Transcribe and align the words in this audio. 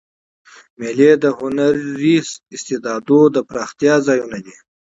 مېلې 0.79 1.11
د 1.23 1.25
هنري 1.37 2.13
استعدادو 2.55 3.19
د 3.35 3.37
پراختیا 3.49 3.93
ځایونه 4.07 4.37
دي. 4.45 4.55